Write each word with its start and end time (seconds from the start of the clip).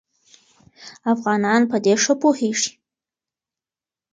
افغانان 1.13 1.61
په 1.71 1.77
دې 1.85 1.95
ښه 2.03 2.13
پوهېږي. 2.21 2.71